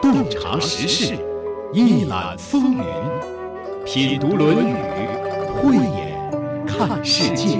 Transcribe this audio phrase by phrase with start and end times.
[0.00, 1.16] 洞察时事，
[1.72, 2.84] 一览风云，
[3.84, 4.72] 品读《论语》，
[5.54, 7.58] 慧眼看世界。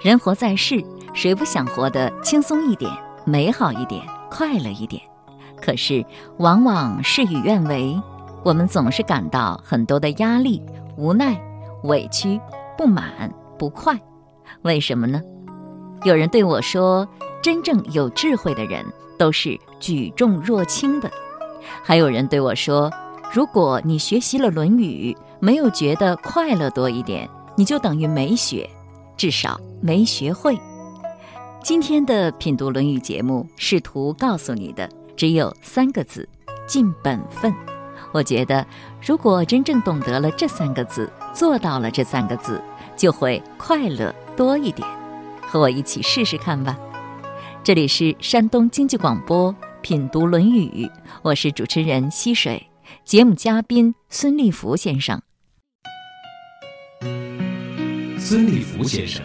[0.00, 2.90] 人活在世，谁不想活得轻松一点、
[3.24, 5.02] 美好一点、快乐一点？
[5.60, 6.04] 可是，
[6.38, 8.00] 往往事与愿违，
[8.44, 10.62] 我们总是感到很多的压力、
[10.96, 11.40] 无奈、
[11.84, 12.40] 委屈、
[12.76, 13.98] 不满、不快。
[14.62, 15.20] 为什么呢？
[16.04, 17.08] 有人对我说
[17.42, 18.84] ：“真正有智慧的人
[19.16, 21.10] 都是举重若轻的。”
[21.82, 22.92] 还有人对我说
[23.32, 28.68] ：“如果你学习了《论语》，没有觉得快乐多一点，你就等于没学，
[29.16, 30.58] 至少没学会。”
[31.64, 36.28] 今天的品读《论语》节目，试图告诉你的只有三个字：
[36.68, 37.50] 尽本分。
[38.12, 38.66] 我觉得，
[39.00, 42.60] 如果真正懂得了这三个字，做到了这三个字，
[42.94, 44.86] 就会快乐多一点。
[45.46, 46.78] 和我一起试试看吧。
[47.62, 50.86] 这里是山东经济广播品读《论语》，
[51.22, 52.68] 我是主持人溪水，
[53.04, 55.20] 节目嘉宾孙立福先生。
[58.18, 59.22] 孙立福先生，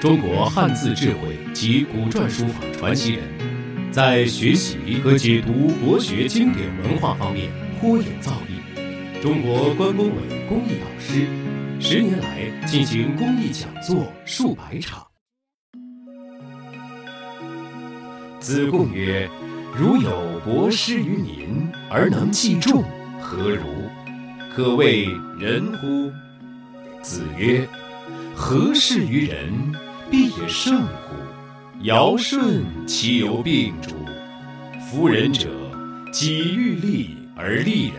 [0.00, 11.26] 中国汉字智慧及古篆书法传奇人，在学习和解读国学经典文化方面颇有造诣，中国关工委公益导师，
[11.80, 15.05] 十年来进行公益讲座数百场。
[18.46, 19.28] 子贡曰
[19.76, 22.84] ：“如有博施于民而能济众，
[23.20, 23.64] 何如？
[24.54, 26.12] 可谓仁乎？”
[27.02, 27.68] 子曰
[28.36, 29.52] ：“何事于人，
[30.08, 31.16] 必也圣乎？
[31.82, 33.96] 尧舜其犹病诸？
[34.88, 35.50] 夫仁者，
[36.12, 37.96] 己欲立而立人，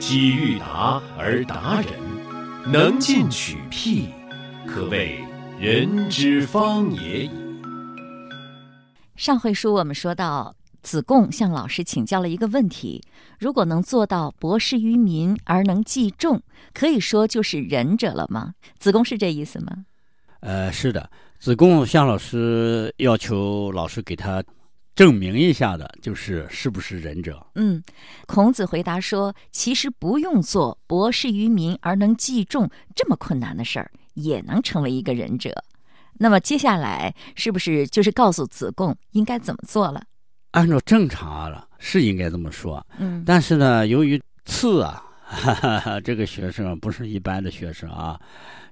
[0.00, 1.92] 己欲达而达人，
[2.72, 4.08] 能进取辟，
[4.66, 5.20] 可谓
[5.60, 7.30] 人之方也已。”
[9.20, 13.02] 上回书我们说到，子贡向老师请教了一个问题：
[13.38, 16.40] 如果能做到博施于民而能济众，
[16.72, 18.54] 可以说就是仁者了吗？
[18.78, 19.84] 子贡是这意思吗？
[20.40, 24.42] 呃，是的，子贡向老师要求老师给他
[24.94, 27.46] 证明一下的，就是是不是仁者。
[27.56, 27.82] 嗯，
[28.26, 35.52] 孔子回答说：“其实不用做博施于民而能济众这么困难的事儿，也能成为一个仁者。”
[36.22, 40.02] 那么接下来是不是就是告诉子贡应该怎么做了？
[40.50, 42.86] 按照正常了，是应该这么说。
[42.98, 48.20] 嗯，但是呢，由于次啊，哈 哈这个学生不是一般的学生啊，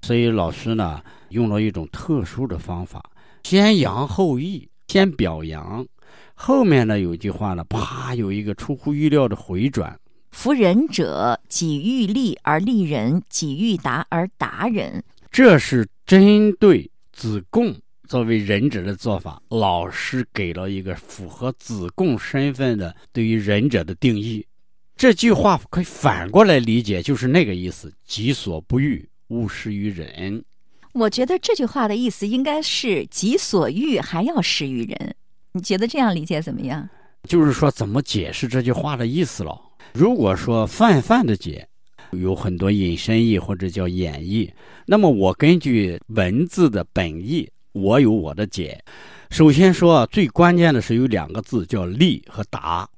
[0.02, 1.00] 所以老师呢
[1.30, 3.02] 用了一种特殊的方法，
[3.44, 5.86] 先扬后抑，先表扬，
[6.34, 9.98] 后面呢有句话呢，啪，有一个出乎意料的回转。
[10.32, 15.02] 服人者，己欲立而立人，己欲达而达人。
[15.30, 16.90] 这是针对。
[17.18, 17.74] 子贡
[18.06, 24.46] 作为仁者的做法，老师给了一个符合子贡身份的对于仁者的定义。
[24.94, 30.44] 这句话可以反过来理解，就是那个意思：己所不欲，勿施于人。
[30.92, 35.16] 我觉得这句话的意思应该是己所欲还要施于人。
[35.54, 36.88] 你觉得这样理解怎么样？
[37.28, 39.60] 就是说，怎么解释这句话的意思了？
[39.92, 41.68] 如果说泛泛的解。
[42.12, 44.50] 有很多引申义或者叫演绎，
[44.86, 48.82] 那么我根据文字的本意，我有我的解。
[49.30, 52.88] 首先说，最关键的是有两个字叫“立”和“达”。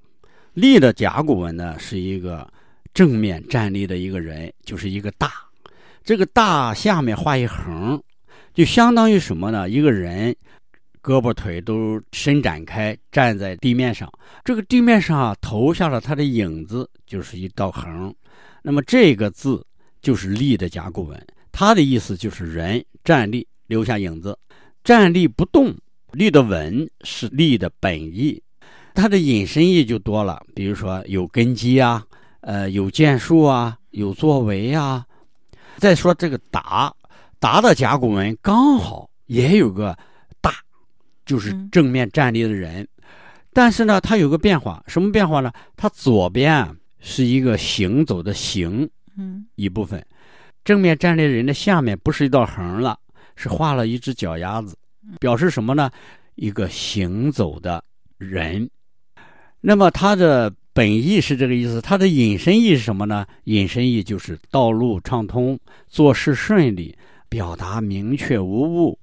[0.54, 2.48] 立的甲骨文呢，是一个
[2.94, 5.32] 正面站立的一个人，就是一个大。
[6.04, 8.00] 这个大下面画一横，
[8.54, 9.68] 就相当于什么呢？
[9.68, 10.34] 一个人
[11.02, 14.10] 胳膊腿都伸展开，站在地面上。
[14.44, 18.14] 这个地面上投下了他的影子，就是一道横。
[18.62, 19.64] 那么这个字
[20.02, 24.38] 就是“立”的甲骨文，它的意思就是人站立留下影子，
[24.84, 25.74] 站立不动，
[26.12, 28.42] 立的稳是立的本意，
[28.94, 32.04] 它的引申义就多了，比如说有根基啊，
[32.40, 35.06] 呃，有建树啊，有作为啊。
[35.78, 36.94] 再说这个“达
[37.40, 39.96] ”，“达”的甲骨文刚好也有个
[40.42, 40.54] “大”，
[41.24, 42.86] 就是正面站立的人，
[43.52, 45.50] 但是呢，它有个变化，什么变化呢？
[45.76, 46.76] 它左边。
[47.00, 50.04] 是一个行走的行，嗯，一部分，
[50.64, 52.98] 正面站立人的下面不是一道横了，
[53.36, 54.76] 是画了一只脚丫子，
[55.18, 55.90] 表示什么呢？
[56.34, 57.82] 一个行走的
[58.18, 58.68] 人。
[59.60, 63.26] 那么它的本意是这个意思，它的引申意是什么呢？
[63.44, 65.58] 引申意就是道路畅通，
[65.88, 66.96] 做事顺利，
[67.28, 68.98] 表达明确无误。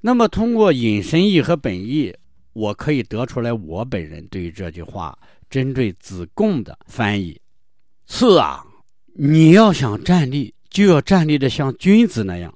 [0.00, 2.14] 那么通过引申意和本意，
[2.52, 5.16] 我可以得出来我本人对于这句话。
[5.48, 7.40] 针对子贡的翻译，
[8.06, 8.64] 次啊，
[9.14, 12.50] 你要想站立，就要站立的像君子那样；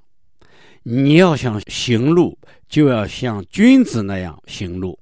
[0.83, 4.99] 你要想行路，就要像君子那样行路。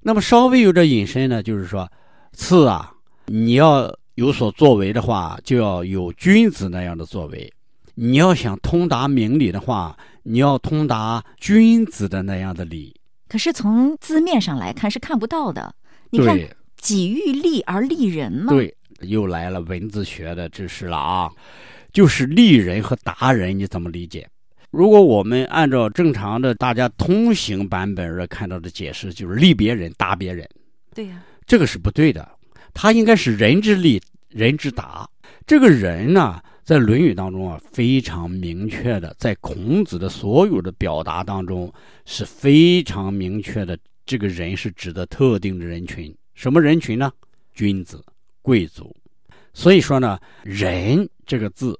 [0.00, 1.90] 那么稍微有点引申呢，就是说，
[2.32, 2.92] 次啊，
[3.26, 7.48] 你要有所作为的话，就要有君子那样的作为；
[7.94, 12.94] 你要想通达明理的话，你要通达君子的那样的理。
[13.28, 15.74] 可是从字面上来看是看不到的。
[16.10, 16.38] 你看，
[16.82, 18.52] 己欲立而立人吗。
[18.52, 21.30] 对，又来了文字学的知识了啊！
[21.92, 24.28] 就是立人和达人，你怎么理解？
[24.70, 30.48] 如果我们按照正常的大家通行版本而看到的解释，就是立别人达别人。
[30.94, 32.26] 对呀，这个是不对的。
[32.74, 34.00] 他应该是人之立，
[34.30, 35.08] 人之达。
[35.46, 41.70] 这个人呢，在《论语》当中啊，非常明确的，在孔子的所有的表达当中
[42.06, 43.78] 是非常明确的。
[44.06, 47.12] 这个人是指的特定的人群，什么人群呢？
[47.52, 48.04] 君子、
[48.40, 48.94] 贵族。
[49.52, 51.78] 所以说呢，人这个字，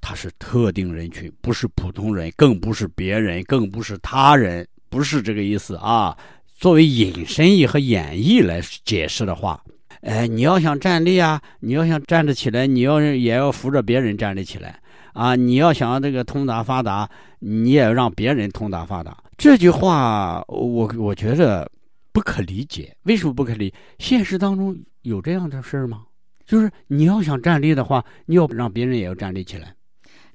[0.00, 6.16] 它是特定人群，不是普通人，更不是别人，更不是他人，不是这个意思啊。
[6.56, 9.62] 作为引申义和演绎来解释的话，
[10.02, 14.80] 哎，你要想站立啊，你要想站得起来，你要也要扶着别人站立起来
[15.12, 15.36] 啊。
[15.36, 17.08] 你要想这个通达发达，
[17.38, 19.16] 你也让别人通达发达。
[19.36, 21.68] 这句话，我我觉得
[22.14, 22.96] 不可理解。
[23.02, 23.74] 为什么不可理？
[23.98, 26.04] 现实当中有这样的事儿吗？
[26.46, 29.74] 就是你要想站立的话，你要让别人也要站立起来。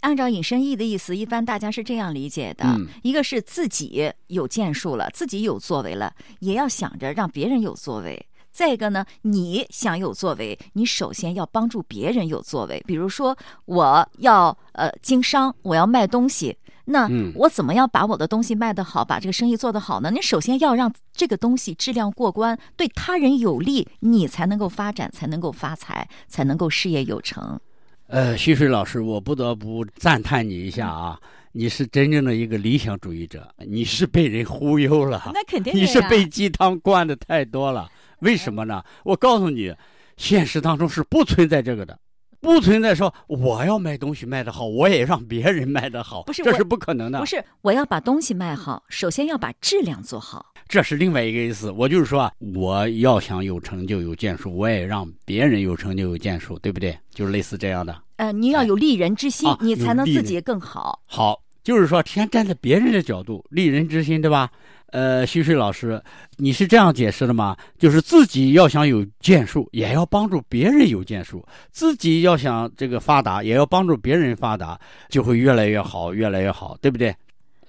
[0.01, 2.65] 按照引申义的意思，一般大家是这样理解的：
[3.01, 8.17] 一个是自己有建树了，自己有作为了，也要想着让别人有作为；
[8.51, 12.83] 再一个呢，你想有作为，你首先要帮助别人有作为。
[12.85, 16.57] 比如说，我要呃经商，我要卖东西。
[16.89, 20.11] 那我怎么样把我的东西卖得好，把这个生意做得好呢？
[20.11, 27.59] 你首先要让这个东西质量过关，对他人有利，你才能够发展，才能够发财，才能够事业有成。
[28.07, 31.19] 呃，徐水老师，我不得不赞叹你一下啊！
[31.51, 37.87] 你是真正的一个理想主义者，你是被人忽悠了， 那肯定 你是被鸡汤灌的太多了。
[38.19, 38.83] 为什么呢？
[39.03, 39.73] 我告诉你，
[40.17, 41.97] 现实当中是不存在这个的。
[42.41, 47.19] 不存在说我要卖东西卖得好，我也让别人卖得好，不是这是不可能的。
[47.19, 51.69] 不是我要把东西卖好，首先要把质量做好，这是另外一个意思。
[51.71, 56.97] 我就是说，我要想有成就有建树，我也让别人有成就有建树，对不对？
[57.13, 57.95] 就是类似这样的。
[58.15, 61.01] 呃，你要有利人之心，你才能自己更好。
[61.05, 64.49] 好，就是说，先站在别人的角度，利人之心，对吧？
[64.91, 66.01] 呃，徐水老师，
[66.37, 67.55] 你是这样解释的吗？
[67.77, 71.39] 就是自己要想有建树，也要帮助别人有建树；
[71.71, 77.15] 自己要想这个发达，也要帮助别人发达，就会越来越好，越来越好，对不对？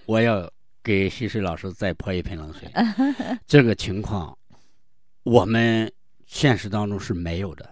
[0.06, 0.50] 我要
[0.82, 2.69] 给徐水老师再泼一盆冷水。
[3.46, 4.37] 这个情况，
[5.22, 5.90] 我们
[6.26, 7.69] 现实当中是没有的。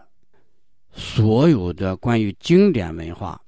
[0.92, 3.40] 所有的关于经典文化，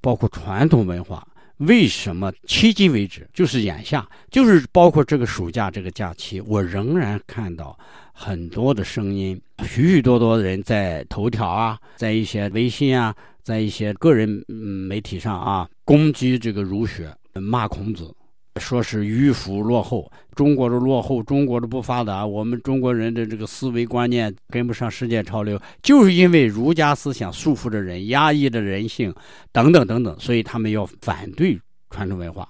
[0.00, 1.26] 包括传统文化。
[1.66, 7.78] 为什么迄今为止，就是眼下，就是包括这个暑假这个假期，我仍然看到
[8.12, 18.12] 很多的声音，许许多多的人在头条啊，在一些微信啊，在一些个人媒体上啊，攻击这个儒学，骂孔子。
[18.60, 29.12] 说是迂腐落后，中国的落后，中国的不发达，我们中国人的这个思维观念跟不上世界潮流，就是因为儒家思想束缚着人，压抑着人性，
[29.52, 31.58] 等等等等，所以他们要反对
[31.88, 32.46] 传统文化。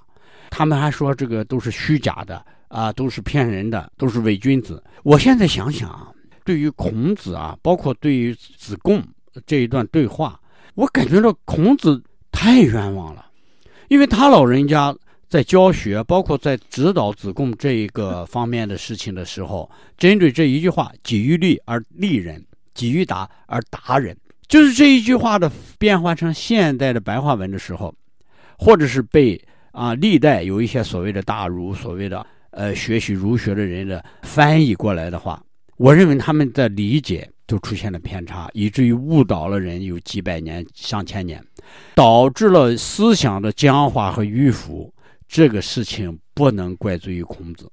[0.51, 4.83] 他们还说这个都是虚假的啊，都是骗人的，都是伪君子。
[5.05, 6.11] 我现在想想啊，
[6.45, 9.01] 对于孔子啊，包括对于子贡
[9.47, 10.41] 这一段对话，
[10.75, 13.25] 我感觉到孔子太冤枉了，
[13.87, 14.93] 因为他老人家。
[15.33, 24.15] 在教学，包括在指导子贡这一个方面的事情的时候，针对这一句话“己欲立而立人，己欲达而达人”，
[24.47, 27.95] 就是这一句话的变换成现代的白话文的时候，
[28.59, 35.43] 或者是被啊历代有一些所谓的大儒、所谓的呃学习儒学的人的翻译过来的话，
[35.79, 41.43] 我认为他们的理解就出现了偏差，以至于误导了人有几百年、上千年，
[41.95, 44.93] 导致了思想的僵化和迂腐。
[45.33, 47.67] 这个事情不能怪罪于孔子，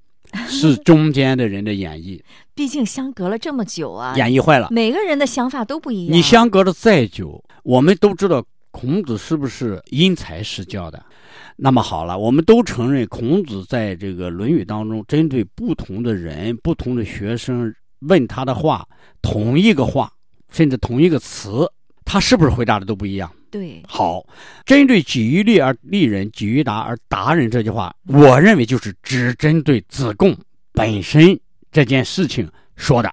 [0.48, 2.18] 是中间的人的演绎。
[2.56, 4.70] 毕竟相隔了这么久啊，演绎坏了。
[4.72, 6.16] 每个人的想法都不一样。
[6.16, 11.04] 你相隔的再久，我们都知道孔子是不是因材施教的。
[11.58, 17.76] 那么好了，我们都承认孔子在这个《论语》当中，针对不同的人、不同的学生
[18.08, 18.88] 问他的话，
[19.22, 20.10] 同一个话，
[20.50, 21.70] 甚至同一个词，
[22.06, 23.30] 他是不是回答的都不一样？
[23.52, 24.26] 对，好，
[24.66, 30.36] 针对“己欲立而立人，己欲达而达人”这句话，我认为就是只针对子贡
[30.74, 31.40] 本身
[31.72, 33.10] 这件事情说的。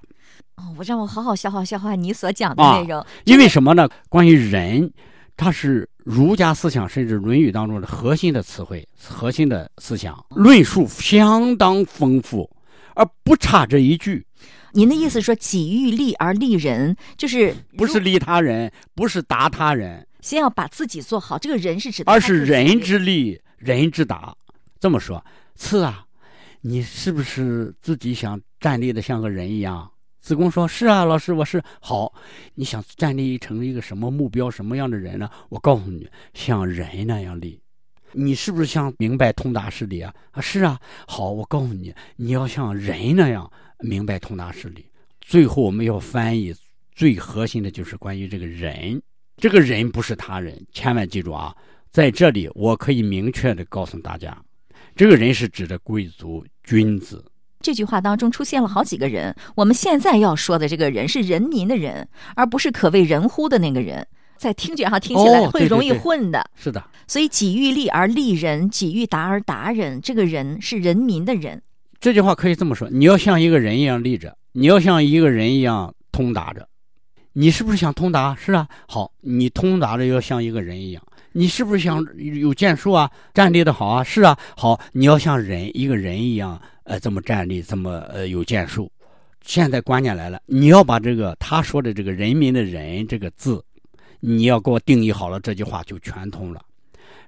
[0.56, 3.04] 哦，我让我好好消化消化你所讲的内容。
[3.24, 3.88] 因为什么呢？
[4.08, 4.90] 关于人，
[5.36, 12.50] 它是儒家思想甚至《论语》当中的核心的词汇、核心的思想，论述相当丰富，
[12.94, 14.24] 而不差这一句。
[14.72, 21.38] 您的意思说，己欲立而立人，就是不是利他人，不是达他人，先要把自己做好。
[21.38, 24.36] 这个人是指，而是人之利，人之达。
[24.80, 26.04] 这么说，次啊，
[26.62, 29.88] 你是不是自己想站立的像个人一样？
[30.20, 32.12] 子贡说：“是啊，老师，我是好。
[32.56, 35.30] 你想站立成一个什么目标、什么样的人呢？
[35.48, 37.60] 我告诉你，像人那样立。
[38.10, 40.12] 你是不是想明白通达事理啊？
[40.32, 40.80] 啊，是啊。
[41.06, 44.86] 好，我告诉你，你要像人那样明白通达事理。
[45.20, 46.52] 最后我们要翻译
[46.96, 49.00] 最核心的就是关于这个人。
[49.36, 51.54] 这个人不是他人，千万记住啊！
[51.90, 54.36] 在这里，我可以明确的告诉大家，
[54.94, 57.24] 这个人是指的贵族、君子。”
[57.60, 66.48] 这句话当中出现了好几个人，我们现在要说的这个人是人民的人，而不是可谓人乎的那个人，在听觉上听起来会容易混的。
[66.54, 71.60] 是的，所以己欲立而立人，己欲达而达人，这个人是人民的人。
[71.98, 76.68] 这句话可以这么说：你要像一个人一样立着，你要像一个人一样通达着。
[77.38, 78.34] 你是不是想通达？
[78.34, 81.02] 是啊，好，你通达的要像一个人一样。
[81.32, 83.10] 你是不是想有建树啊？
[83.34, 84.02] 站立的好啊？
[84.02, 86.58] 是啊，好，你要像人一个人一样。
[86.84, 88.90] 呃，这么站立，这么呃有建树。
[89.42, 93.62] 现在关键来了，你要把这个他说的这个“人民”的“人”这个字，
[94.18, 96.62] 你要给我定义好了，这句话就全通了。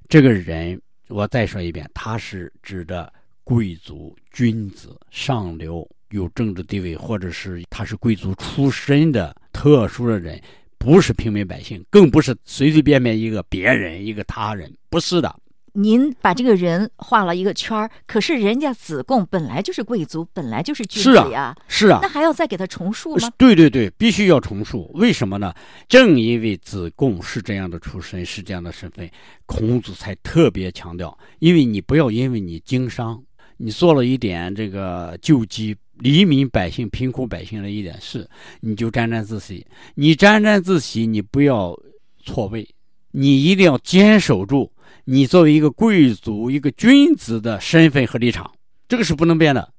[0.08, 3.12] 这个人，我再说一遍，他是指的
[3.44, 10.40] 贵族、君子、上流、有政治地位，或者是他是贵族出身的特殊的人，
[10.78, 15.34] 不是平民百姓，更不是随随便便一个别人、一个他人，不是的。
[15.72, 23.28] 您把这个人画了一个圈儿，可是人家子贡本来就是贵族，本来就是君子呀，是啊，那还要再给他重述吗？
[23.36, 24.88] 对对对，必须要重述。
[24.94, 25.52] 为什么呢？
[25.88, 29.10] 正因为子贡是这样的出身，是这样的身份，
[29.44, 33.20] 孔子才特别强调，因为你不要因为你经商，
[33.58, 38.28] 你做了一点这个救济黎民百姓、贫苦百姓的一点事，
[38.60, 39.66] 你就沾沾自喜。
[39.96, 41.76] 你沾沾自喜，你不要
[42.24, 42.66] 错位，
[43.10, 44.72] 你一定要坚守住。
[45.04, 48.50] 你作为一个贵族、一个君子的身份和立场，
[48.86, 49.72] 这个是不能变的，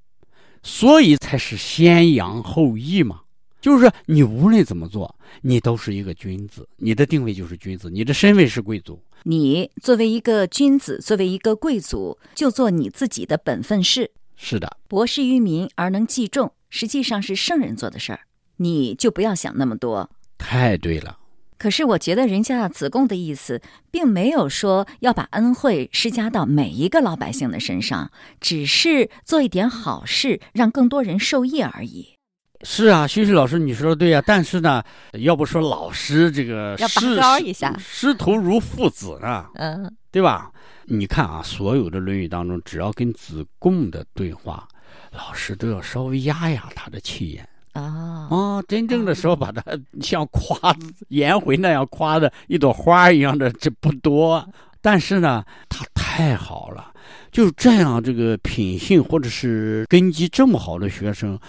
[0.62, 3.21] 所以才是先扬后抑嘛。
[3.62, 9.00] 就是说，你无论怎么做，你都是一个君子，你的定位就是君子，你的身份是贵族。
[9.24, 14.12] 你作为一个君子，作为一个贵族，就做你自己的本分事。
[14.38, 18.22] 是的，博施于民而能济众，实际上是圣人做的事儿，
[18.58, 20.10] 你就不要想那么多。
[20.38, 21.18] 太对了。
[21.58, 23.62] 可是我觉得人家子贡的意思，
[23.92, 32.18] 并没有说要把恩惠施加到每一个老百姓的身上，只是做一点好事，让更多人受益而已。
[32.63, 34.22] 是啊，徐徐老师，你说的对啊。
[34.25, 40.51] 但是呢，要不说老师这个要拔高一下，师徒如父子呢，嗯，对吧？
[40.86, 44.68] 你看啊，所有的《论语》当中，只要跟子贡的对话，
[45.12, 47.48] 老师都要稍微压压他的气焰。
[47.74, 48.62] 啊啊！
[48.68, 49.63] 真正的时候，把他
[50.01, 50.75] 像夸
[51.10, 54.46] 颜回那样夸的一朵花一样的，这不多。
[54.82, 56.92] 但是呢，他太好了，
[57.32, 61.39] 就这样这个品性或者是根基这么好的学生，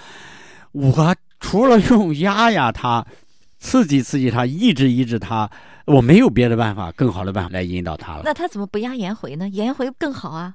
[0.73, 3.07] 我除了用压压他、
[3.59, 5.51] 刺激刺激他、抑制抑制他，
[5.87, 8.23] 我没有别的办法，更好的办法来引导他了。
[8.25, 9.49] 那他怎么不压颜回呢？
[9.49, 10.55] 颜回更好啊。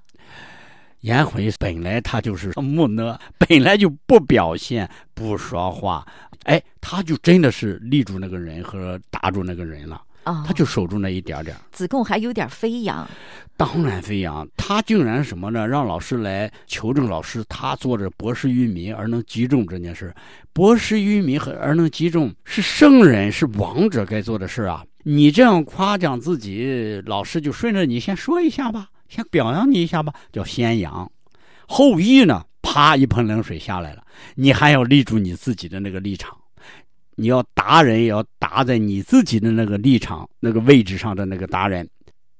[1.02, 6.04] 颜回本来他就是木讷，本来就不表现、不说话，
[6.46, 10.44] 哎，他就真的是立住那个人和打住那个人了啊！
[10.46, 11.56] 他就守住那一点点。
[11.72, 13.08] 子贡还有点飞扬，
[13.56, 14.46] 当然飞扬。
[14.58, 15.66] 他竟然什么呢？
[15.68, 20.14] 让老师来求证老师，他做着博施于民而能击中这件事。
[20.52, 24.84] 博施于民和而能击中是圣人是王者该做的事啊！
[25.04, 28.90] 你这样夸奖自己，老师就顺着你先说一下吧。
[29.08, 31.10] 先表扬你一下吧，叫先扬，
[31.68, 32.44] 后羿呢？
[32.64, 34.04] 啪，一盆冷水下来了。
[34.34, 36.36] 你还要立住你自己的那个立场，
[37.16, 41.88] 你要达人，也要达在你自己的那个立场、那个位置上的那个达人，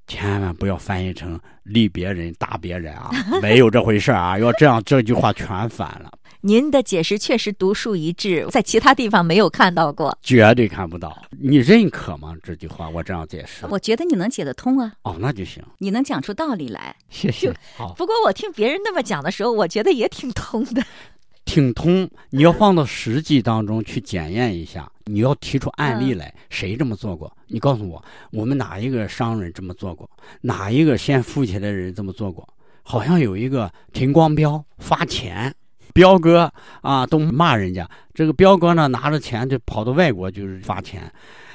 [0.06, 4.38] 千万不要翻译成立别人、打别人啊， 没有这回事啊！
[4.38, 6.12] 要这样，这句话全反了。
[6.42, 11.20] 您的解释确实独树一帜，在其他地方没有看到过，绝对看不到。
[11.30, 12.34] 你认可吗？
[12.40, 14.92] 这句话我这样解释，我觉得你能解得通啊。
[15.02, 15.60] 哦，那就行。
[15.78, 17.52] 你能讲出道理来，谢谢。
[17.76, 17.94] 好。
[17.94, 20.84] 不过我听别人那么讲的时候，我觉得也挺通的。
[21.46, 24.86] 挺通，你要放到实际当中去检验一下。
[25.06, 27.32] 你要提出案例来，谁这么做过？
[27.46, 30.10] 你告诉我，我们哪一个商人这么做过？
[30.42, 32.46] 哪一个先富起来的人这么做过？
[32.82, 35.54] 好像有一个陈光标发钱。
[35.94, 37.88] 彪哥啊，都骂人家。
[38.12, 41.10] 这个彪哥呢，拿着钱就跑到外国，就是发钱。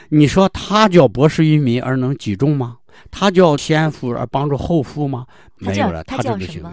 [0.10, 2.78] 你说他叫博施于民而能己众吗？
[3.12, 5.28] 他叫先富而帮助后富吗？
[5.58, 6.40] 没有了，他这叫什么？
[6.40, 6.72] 个行为，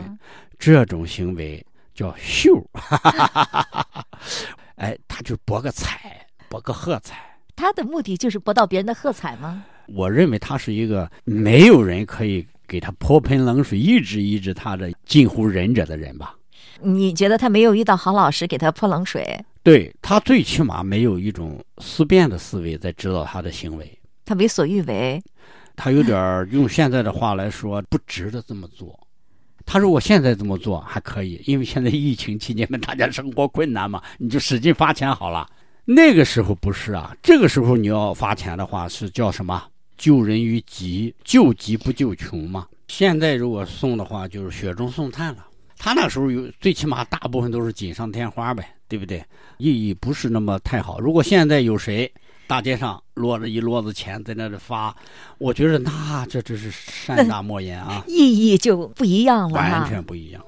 [0.59, 1.65] 这种行为
[1.99, 2.65] 叫秀。
[4.77, 7.37] 哎，他就博个彩，博个喝彩。
[7.57, 9.65] 他的目的就是博到别人的喝彩吗？
[9.89, 16.37] 我认为他是一个没有人可以给他泼盆冷水、一直一直他的近乎仁者的人吧？
[16.81, 19.45] 你觉得他没有遇到好老师给他泼冷水？
[19.65, 23.99] 对他最起码没有一种思辨的思维在指导他的行为。
[24.25, 25.21] 他为所欲为，
[25.75, 29.08] 他有点用现在的话来说，不值得这么做。
[29.71, 35.47] 他说：“我现在这么做还可以，因为现在疫情期间嘛，大家生活困难嘛，你就使劲发钱好了。
[35.85, 39.63] 那个时候不是啊，这个时候你要发钱的话是叫什么？
[39.99, 42.67] 救人于急，救急不救穷嘛。
[42.89, 45.47] 现在如果送的话，就是雪中送炭了。
[45.77, 49.23] 他那时候有最起码大部分都是锦上添花呗，对不对？
[49.59, 50.99] 意义不是那么太好。
[50.99, 52.11] 如果现在有谁？
[52.49, 54.97] 大街上摞着一摞子钱在那里发，
[55.37, 60.43] 我觉得那这真是善大莫言啊，意义就不一样了，完全不一样。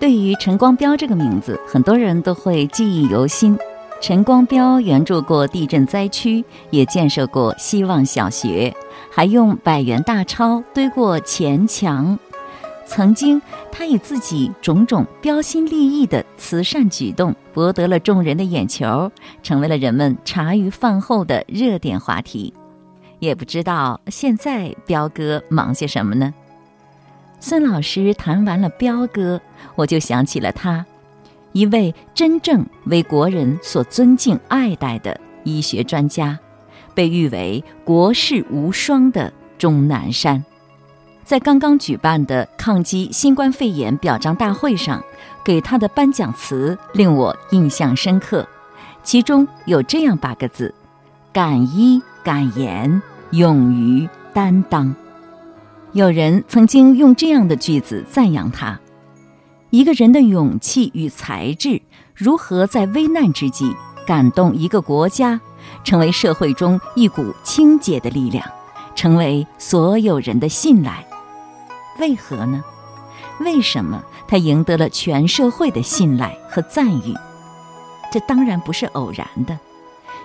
[0.00, 3.58] 对于陈光标这个名字，很多人都会记忆犹新。
[4.00, 8.74] 陈光标援助过地震灾区，也建设过希望小学，
[9.10, 12.18] 还用百元大钞堆过钱墙。
[12.86, 19.10] 曾经，他以自己种种标新立异的慈善举动，博得了众人的眼球，
[19.42, 22.54] 成为了人们茶余饭后的热点话题。
[23.18, 26.32] 也不知道现在彪哥忙些什么呢？
[27.40, 29.40] 孙老师谈完了彪哥，
[29.74, 30.86] 我就想起了他，
[31.52, 36.38] 一位真正为国人所尊敬爱戴的医学专家，
[36.94, 40.42] 被誉为国士无双的钟南山。
[41.26, 45.02] 在刚刚举办的抗击新冠肺炎表彰大会上，
[45.44, 48.46] 给他的颁奖词令我印象深刻，
[49.02, 50.72] 其中有这样八个字：
[51.32, 53.02] 敢医敢言，
[53.32, 54.94] 勇于担当。
[55.90, 58.78] 有人曾经用这样的句子赞扬他：
[59.70, 61.82] 一个人的勇气与才智，
[62.14, 63.74] 如何在危难之际
[64.06, 65.40] 感动一个国家，
[65.82, 68.48] 成为社会中一股清洁的力量，
[68.94, 71.04] 成为所有人的信赖。
[71.98, 72.62] 为何呢？
[73.40, 77.14] 为什么他赢得了全社会的信赖和赞誉？
[78.10, 79.58] 这当然不是偶然的，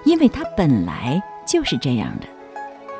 [0.06, 2.28] 因为他本来就是这样的。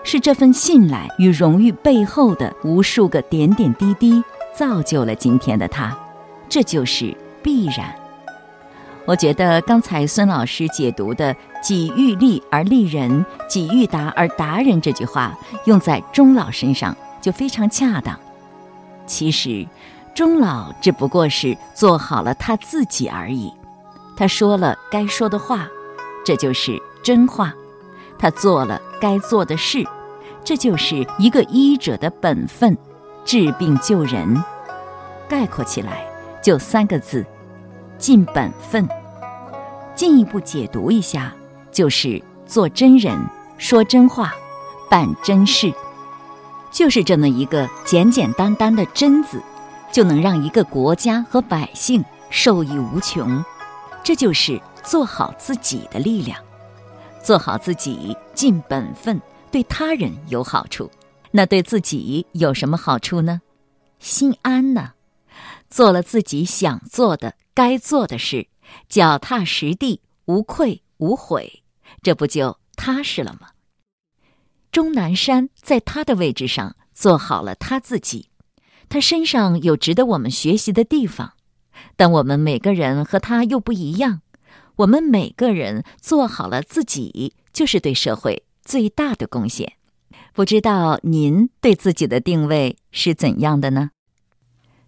[0.04, 5.96] 是这份信赖与荣誉背后的无数个点点滴滴，造就了今天的他。
[6.50, 7.96] 这就是必然。
[9.06, 18.20] 我觉得刚才孙老师解读的“己欲立而立人，己欲达而达人”这句话，用在钟老身上就非常恰当。
[19.12, 19.68] 其实，
[20.16, 23.52] 钟老只不过是做好了他自己而已。
[24.16, 25.68] 他说了该说的话，
[26.26, 27.52] 这就是真话；
[28.18, 29.86] 他做了该做的事，
[30.46, 32.78] 这就是一个医者的本分——
[33.26, 34.42] 治病救人。
[35.28, 36.08] 概括起来，
[36.42, 37.26] 就三个字：
[37.98, 38.88] 尽本分。
[39.94, 41.34] 进一步解读一下，
[41.70, 43.20] 就是做真人，
[43.58, 44.34] 说真话，
[44.90, 45.74] 办真事。
[46.72, 49.42] 就是这么一个简简单单的“真”字，
[49.92, 53.44] 就能让一个国家和百姓受益无穷。
[54.04, 56.40] 这就是做好自己的力量。
[57.22, 60.90] 做好自己，尽本分，对他人有好处。
[61.30, 63.42] 那对自己有什么好处呢？
[64.00, 64.94] 心安呢？
[65.70, 68.48] 做了自己想做的、该做的事，
[68.90, 71.62] 脚踏实地，无愧无悔，
[72.02, 73.50] 这不就踏实了吗？
[74.72, 78.30] 钟南山在他的位置上做好了他自己，
[78.88, 81.34] 他身上有值得我们学习的地方，
[81.98, 84.22] 但我们每个人和他又不一样。
[84.78, 89.74] 我们每个人做好了自己，就是对社会最大的贡献。
[90.34, 93.92] 不知道您对自己的定位是怎样的呢？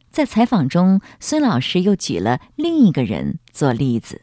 [0.10, 4.22] 在采访中，孙老师又举了另一个人做例子，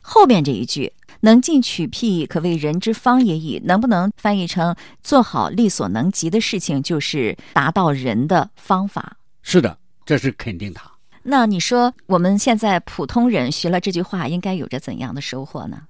[0.00, 0.92] 后面这一句。
[1.20, 3.60] 能进取辟，可谓人之方也已。
[3.64, 9.16] 能不能翻译成做好力所能及的事情，就是达到人的方法？
[9.42, 10.80] 是的，这是肯定的。
[11.22, 15.82] 那你说，我们现在普通人学了这句话，应该有着怎样的收获呢？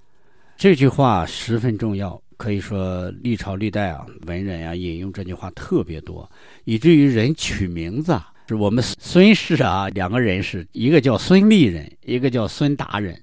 [0.57, 6.29] 这句话十分重要，可以说历朝历代啊，文人啊引用这句话特别多，
[6.65, 13.17] 以至于人取名字，是我们孙氏啊，两个人是一个叫孙立人，一个叫孙达人。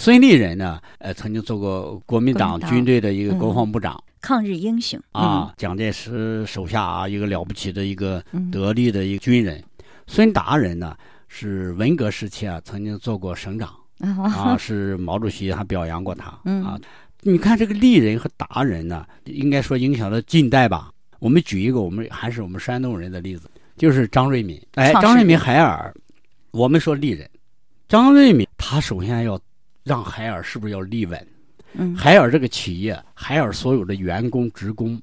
[0.00, 0.80] 孙立人呢？
[0.96, 9.62] 呃，曾经做过国民党军队的一个国防部长，抗日英雄啊，蒋介石手下啊一个了不起的一个得力的一个军人。
[10.06, 10.96] 孙达人呢
[11.28, 16.80] 是文革时期啊曾经做过省长，啊， 是毛主席还表扬过他嗯啊。
[17.20, 20.90] 你看这个立人和达人呢，应该说影响了近代吧。
[21.18, 24.58] 我们举一个我们还是我们山东人的例子，就是张瑞敏。
[24.76, 25.94] 哎，张瑞敏海尔，
[26.52, 27.28] 我们说丽人，
[27.86, 29.38] 张瑞敏他首先要
[29.84, 31.26] 让海尔是不是要立稳？
[31.74, 35.00] 嗯海尔这个企业，海尔所有的员工、职工，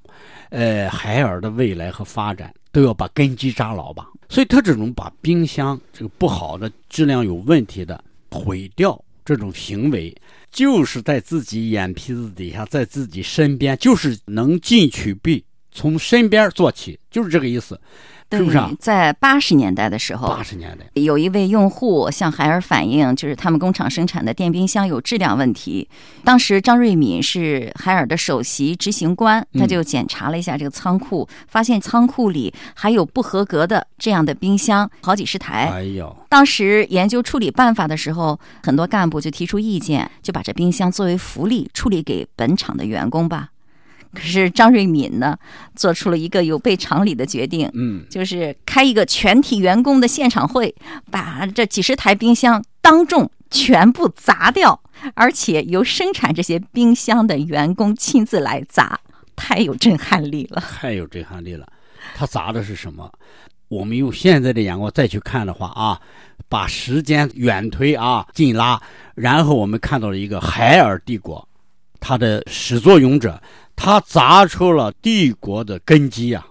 [0.50, 4.08] 呃，海尔的未来和发展都要把根基扎牢吧。
[4.28, 10.14] 所以他这种把冰箱这个不好的、质量有问题的毁掉这种行为，
[10.52, 17.80] 就是在自己眼皮子底下，在自己身边，就是能进取必从身边做起，就是这个意思，
[18.32, 18.60] 是不是？
[18.80, 25.88] 在八十年代的时候八，十年代，有一位用户向海尔反映，就是他们工厂生产的电冰箱有质量问题。
[26.24, 35.70] 当时张瑞敏是海尔的首席执行官，嗯他就检查了一下这个仓库，发现仓库里还有不合格的这样的冰箱好几十台。
[35.72, 43.50] 哎呦，当时研究处理办法的时候，很多干部就提出意见，就把这冰箱作为福利处理给本厂的员工吧。
[44.14, 45.38] 可是张瑞敏呢，
[45.76, 50.74] 做出了一个有悖常理的决定，嗯，就是开一个全体员工的现场会，
[51.12, 54.82] 把这几十台冰箱当众全部砸掉，
[55.14, 59.00] 而且由生产这些冰箱的员工亲自来砸，
[59.36, 60.62] 太有震撼力了。
[60.62, 61.68] 太有震撼力了。
[62.16, 63.12] 他砸的是什么？
[63.70, 66.00] 我们用现在的眼光再去看的话啊，
[66.48, 68.82] 把时间远推啊，近拉，
[69.14, 71.46] 然后我们看到了一个海尔帝国，
[72.00, 73.42] 它的始作俑者，
[73.78, 76.46] 他砸出了帝国的根基啊。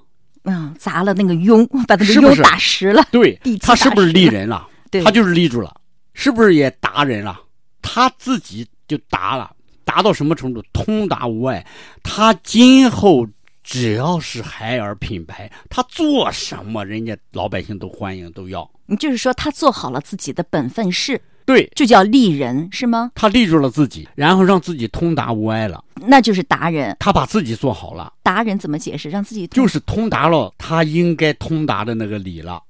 [0.45, 3.05] 嗯，砸了那个庸， 把那个是不是庸打实了。
[3.11, 4.67] 对 他是不是立人了？
[4.91, 5.75] 对，他就是立住了，
[6.15, 7.39] 是不是也达人了？
[7.83, 9.51] 他自己就达了，
[9.85, 10.63] 达到什么程度？
[10.73, 11.67] 通达无碍。
[12.05, 13.27] 他今后
[13.65, 18.71] 只要是海尔品牌，他做什么，人家老百姓都欢迎，都要。
[18.87, 23.13] 你就是说他做好了自己的本分事，对就叫立人，是吗？
[23.15, 25.83] 他立住了自己，然后让自己通达无碍了。
[25.95, 26.95] 那就是达人。
[26.99, 29.09] 他把自己做好了，达人怎么解释？
[29.09, 32.61] 让自己就是通达了他应该通达的那个理了。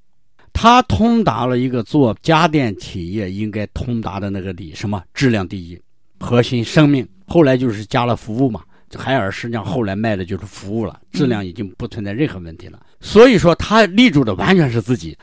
[0.53, 5.81] 他通达了一个做家电企业应该通达的那个理，什么质量第一，
[6.21, 7.07] 核心生命。
[7.27, 12.79] 后来就是加了服务嘛，这海尔实际上后来卖的就是服务了，质量已经不存在任何问题了。
[13.01, 15.17] 所以说他立住的完全是自己，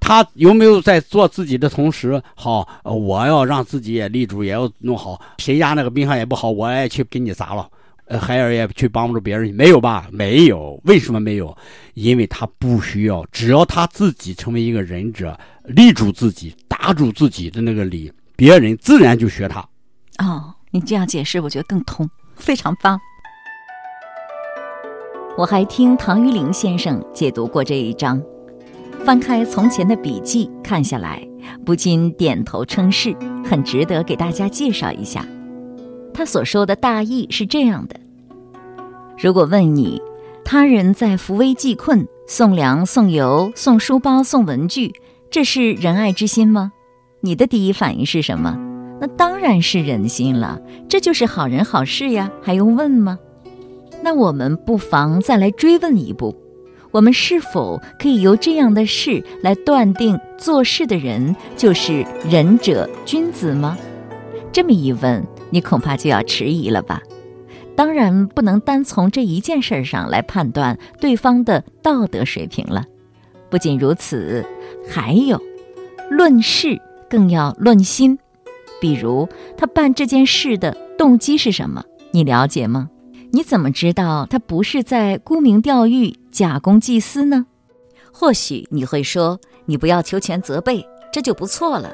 [0.00, 7.68] 他有没有在做自己的同时，好，呃我要让自己也立住，也要弄好，谁家那个冰箱也不好，我也去给你砸了。
[8.06, 10.08] 呃，海尔也去帮助别人，没有吧？
[10.10, 11.56] 没有，为什么没有？
[11.94, 19.60] 因为他不需要，只要他自己成为一个忍者，立住自己，打住自己的那个理，别人自然就学他。
[20.18, 23.00] 哦，你这样解释，我觉得更通，非常棒。
[25.40, 28.22] 我还听唐余玲先生解读过这一章，
[29.06, 31.26] 翻开从前的笔记看下来，
[31.64, 35.24] 不禁点头称是，很值得给大家介绍一下。
[36.12, 37.98] 他所说的大意是这样的：
[39.16, 40.02] 如果问你，
[40.44, 44.92] 他人在扶危济困，送粮、送油、送书包、送文具，
[45.30, 46.70] 这是仁爱之心吗？
[47.22, 48.58] 你的第一反应是什么？
[49.00, 53.18] 那当然是人心了，这就是好人好事呀，还用问吗？
[54.02, 56.34] 那我们不妨再来追问一步：
[56.90, 63.76] 我们是否可以由这样的事来断定做事的人就是仁者君子吗？
[64.52, 67.00] 这么一问，你恐怕就要迟疑了吧？
[67.76, 72.84] 当然不能单从这一件事上来判断对方的道德水平了。
[73.48, 74.44] 不仅如此，
[74.88, 75.40] 还有
[76.10, 78.18] 论事更要论心。
[78.80, 81.84] 比如他办这件事的动机是什么？
[82.12, 82.90] 你了解吗？
[83.32, 87.46] 你怎么知道他不是在沽名钓誉、假公济私呢？
[88.12, 91.92] 或许你会说，你不要求全责备，这就不错了。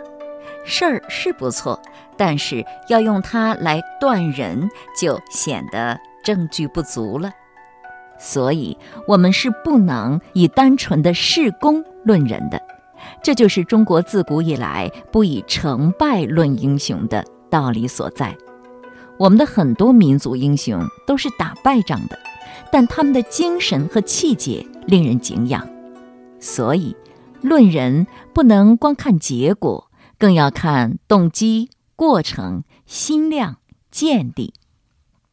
[0.64, 1.80] 事儿是不错，
[2.16, 4.68] 但是要用它来断人，
[4.98, 7.30] 就显得证据不足了。
[8.18, 12.60] 所以，我们是不能以单纯的事功论人的。
[13.22, 18.34] 这就是中国自古以来不以成败论英雄的道理所在。
[19.18, 22.18] 我们的很多民族英雄都是打败仗的，
[22.70, 25.66] 但他们的精神和气节令人敬仰。
[26.40, 26.94] 所以，
[27.40, 33.56] 论人不能光看结果，更要看动机、过程、心量、
[33.90, 34.52] 见地。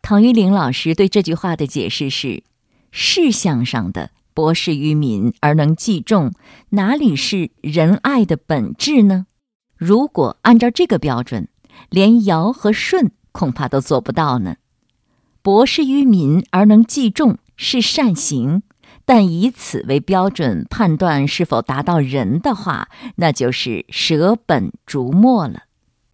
[0.02, 2.44] 唐玉玲老师对这句话的解释是：
[2.92, 4.12] 事项上的。
[4.36, 6.34] 博士于民而能济众，
[6.70, 9.28] 哪里是仁爱的本质呢？
[9.78, 11.50] 如果按照这个标准，
[11.92, 14.56] 连尧和舜恐怕都做不到呢。
[15.42, 18.64] 博施于民而能济众是善行，
[19.04, 25.64] 但以此为标准判断是否达到仁的话，那就是舍本逐末了。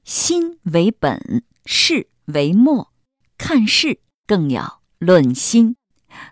[0.03, 2.89] 心为本，事为末，
[3.37, 5.75] 看事更要论心。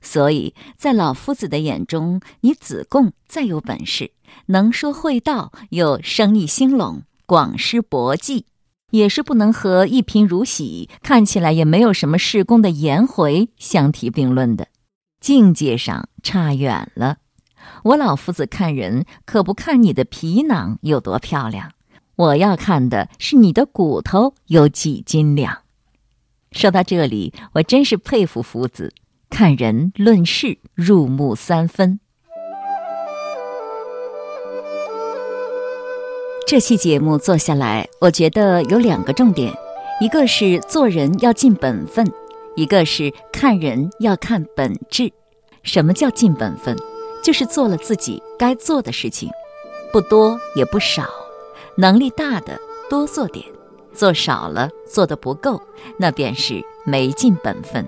[0.02, 4.12] 所以在老夫子的眼中，你子贡再有本事，
[4.48, 8.48] 能说会道，又生意兴隆，广施博技，
[8.92, 14.68] 也是不能和一贫如洗、看起来也没有什么事功的颜回相提并论的，
[15.20, 17.18] 境界上差远了。
[17.84, 21.74] 我老夫子看人，可不看你的皮囊有多漂亮，
[22.16, 25.64] 我要看的是你的骨头有几斤两。
[26.54, 28.94] 说到这里，我真是佩服夫子。
[29.30, 32.00] 看人论事，入木三分。
[36.48, 39.54] 这期节目做下来，我觉得有两个重点：
[40.00, 42.10] 一个是做人要尽本分，
[42.56, 45.12] 一个是看人要看本质。
[45.64, 46.74] 什么叫尽本分？
[47.22, 49.30] 就是做了自己该做的事情，
[49.92, 51.04] 不多也不少，
[51.76, 52.58] 能力大的
[52.90, 53.46] 多做点，
[53.94, 55.62] 做少了做的不够，
[55.98, 57.86] 那便是没尽本分。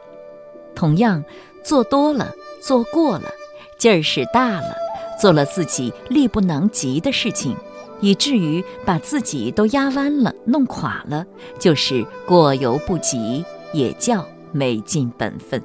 [0.76, 1.24] 同样，
[1.64, 3.32] 做多了，做过了，
[3.78, 4.76] 劲儿使大了，
[5.18, 7.56] 做了自己力不能及的事情，
[8.02, 11.26] 以至于把自己都压弯了、弄垮了，
[11.60, 15.62] 就是过犹不及，也叫没尽本分。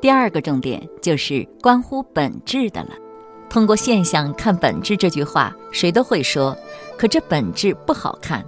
[0.00, 2.90] 第二个重点就是关乎本质的了。
[3.48, 6.56] 通过现象看本质这句话，谁都会说，
[6.98, 8.44] 可这本质不好看。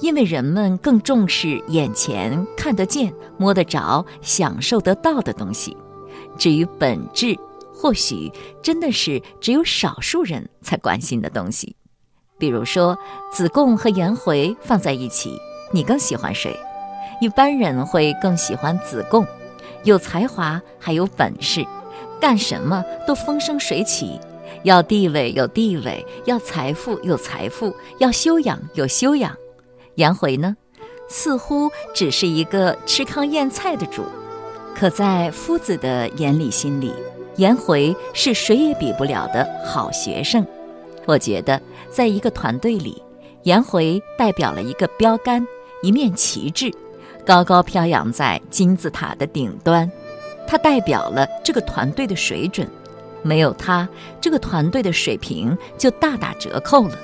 [0.00, 5.76] 因为人们更重视眼前看得见、摸得着、享受得到的东西，
[6.38, 7.38] 至于本质，
[7.72, 11.76] 或许真的是只有少数人才关心的东西。
[12.40, 12.98] 比如说，
[13.30, 15.38] 子贡和颜回放在一起，
[15.70, 16.56] 你更喜欢谁？
[17.20, 19.26] 一般人会更喜欢子贡，
[19.84, 21.64] 有才华还有本事，
[22.18, 24.18] 干什么都风生水起；
[24.62, 29.36] 要地位有地位，要财富有财富，要修养有修养。
[29.96, 30.56] 颜回呢，
[31.10, 34.02] 似乎只是一个吃糠咽菜的主，
[34.74, 36.90] 可在夫子的眼里心里，
[37.36, 40.46] 颜回是谁也比不了的好学生。
[41.06, 43.02] 我觉得，在一个团队里，
[43.42, 45.46] 颜回代表了一个标杆，
[45.82, 46.72] 一面旗帜，
[47.26, 49.90] 高高飘扬在金字塔的顶端。
[50.46, 52.68] 他代表了这个团队的水准，
[53.22, 53.88] 没有他，
[54.20, 56.96] 这个团队的水平就大打折扣了。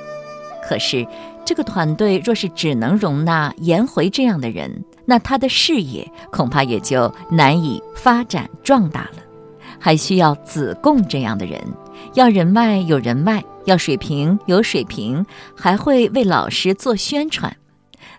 [0.67, 1.07] 可是。
[1.49, 9.23] 这个团队若是只能容纳颜回这样的人，那他的事业恐怕也就难以发展壮大了。
[9.79, 11.63] 还需要子贡这样的人，
[12.15, 17.57] 要人脉有人脉，要水平有水平，还会为老师做宣传。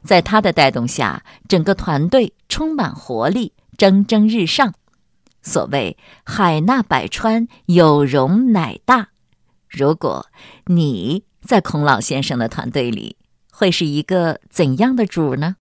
[0.03, 4.75] 在他的带动下，整个团队充满活力，蒸蒸日上。
[5.41, 9.09] 所谓海纳百川，有容乃大。
[9.67, 10.27] 如果
[10.67, 11.23] 你。
[11.39, 13.15] 在孔老先生的团队里，
[13.53, 15.55] 会是一个怎样的主呢？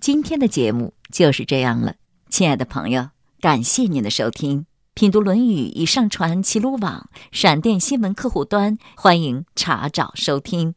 [0.00, 1.94] 今天的节目就是这样了，
[2.28, 4.66] 亲爱的朋友，感谢您的收听。
[4.94, 10.72] 品读《论语》已上传齐鲁网、闪电新闻客户端，欢迎查找收听。